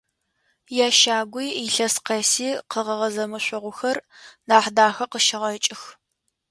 [0.87, 3.97] Ящагуи илъэс къэси къэгъэгъэ зэмышъогъухэр
[4.47, 5.81] Нахьдахэ къыщегъэкӏых.